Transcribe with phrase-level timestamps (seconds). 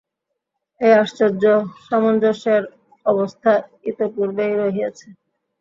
[0.81, 1.43] এই আশ্চর্য
[1.85, 2.63] সামঞ্জস্যের
[3.05, 3.51] অবস্থা
[3.89, 5.07] ইতঃপূর্বেই রহিয়াছে।